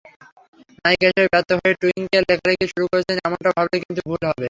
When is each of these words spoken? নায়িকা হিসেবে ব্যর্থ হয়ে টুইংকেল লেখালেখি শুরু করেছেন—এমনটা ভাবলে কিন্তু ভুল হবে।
নায়িকা 0.85 1.05
হিসেবে 1.09 1.31
ব্যর্থ 1.33 1.49
হয়ে 1.57 1.73
টুইংকেল 1.81 2.23
লেখালেখি 2.29 2.65
শুরু 2.71 2.85
করেছেন—এমনটা 2.91 3.49
ভাবলে 3.57 3.77
কিন্তু 3.83 4.01
ভুল 4.07 4.19
হবে। 4.21 4.39